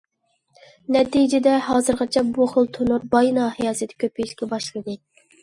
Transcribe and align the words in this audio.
نەتىجىدە 0.95 1.53
ھازىرغىچە 1.65 2.23
بۇ 2.39 2.47
خىل 2.55 2.67
تونۇر 2.79 3.07
باي 3.13 3.31
ناھىيەسىدە 3.37 4.01
كۆپىيىشكە 4.07 4.53
باشلىدى. 4.57 4.99